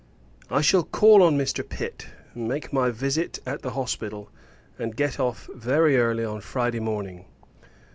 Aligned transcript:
I 0.49 0.61
shall 0.61 0.81
call 0.83 1.21
on 1.21 1.37
Mr. 1.37 1.61
Pitt, 1.63 2.07
make 2.33 2.73
my 2.73 2.89
visit 2.89 3.37
at 3.45 3.61
the 3.61 3.69
Hospital, 3.69 4.31
and 4.79 4.95
get 4.95 5.19
off 5.19 5.47
very 5.53 5.95
early 5.95 6.25
on 6.25 6.41
Friday 6.41 6.79
morning. 6.79 7.25